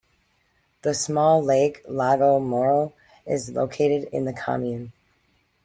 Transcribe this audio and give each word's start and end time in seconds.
The 0.81 0.95
small 0.95 1.43
lake 1.43 1.83
Lago 1.87 2.39
Moro 2.39 2.93
is 3.27 3.51
located 3.51 4.05
in 4.11 4.25
the 4.25 4.33
commune. 4.33 4.93